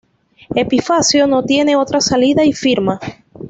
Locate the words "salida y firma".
2.01-2.99